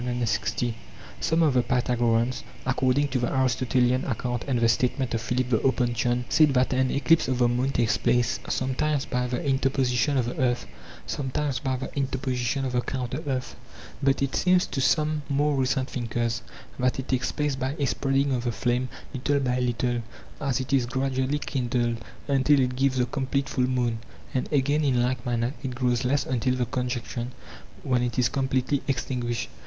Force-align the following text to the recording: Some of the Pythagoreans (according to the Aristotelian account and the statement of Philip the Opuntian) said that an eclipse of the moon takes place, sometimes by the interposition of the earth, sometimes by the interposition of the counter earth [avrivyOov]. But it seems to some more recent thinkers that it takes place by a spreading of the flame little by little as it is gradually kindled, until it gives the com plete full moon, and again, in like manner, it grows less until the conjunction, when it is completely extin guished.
Some 1.19 1.43
of 1.43 1.53
the 1.53 1.61
Pythagoreans 1.61 2.43
(according 2.65 3.09
to 3.09 3.19
the 3.19 3.31
Aristotelian 3.31 4.03
account 4.05 4.43
and 4.47 4.57
the 4.59 4.67
statement 4.67 5.13
of 5.13 5.21
Philip 5.21 5.51
the 5.51 5.59
Opuntian) 5.61 6.23
said 6.27 6.55
that 6.55 6.73
an 6.73 6.89
eclipse 6.89 7.27
of 7.27 7.37
the 7.37 7.47
moon 7.47 7.69
takes 7.69 7.97
place, 7.99 8.39
sometimes 8.49 9.05
by 9.05 9.27
the 9.27 9.45
interposition 9.45 10.17
of 10.17 10.25
the 10.25 10.35
earth, 10.39 10.65
sometimes 11.05 11.59
by 11.59 11.75
the 11.77 11.95
interposition 11.95 12.65
of 12.65 12.71
the 12.71 12.81
counter 12.81 13.19
earth 13.27 13.55
[avrivyOov]. 13.55 13.91
But 14.01 14.21
it 14.23 14.35
seems 14.35 14.65
to 14.65 14.81
some 14.81 15.21
more 15.29 15.55
recent 15.55 15.91
thinkers 15.91 16.41
that 16.79 16.97
it 16.97 17.07
takes 17.09 17.31
place 17.31 17.55
by 17.55 17.75
a 17.77 17.85
spreading 17.85 18.31
of 18.31 18.45
the 18.45 18.51
flame 18.51 18.89
little 19.13 19.39
by 19.39 19.59
little 19.59 20.01
as 20.39 20.59
it 20.59 20.73
is 20.73 20.87
gradually 20.87 21.37
kindled, 21.37 21.97
until 22.27 22.59
it 22.59 22.75
gives 22.75 22.97
the 22.97 23.05
com 23.05 23.27
plete 23.27 23.47
full 23.49 23.67
moon, 23.67 23.99
and 24.33 24.51
again, 24.51 24.83
in 24.83 25.03
like 25.03 25.23
manner, 25.27 25.53
it 25.61 25.75
grows 25.75 26.03
less 26.03 26.25
until 26.25 26.55
the 26.55 26.65
conjunction, 26.65 27.33
when 27.83 28.01
it 28.01 28.17
is 28.17 28.29
completely 28.29 28.79
extin 28.89 29.23
guished. 29.23 29.45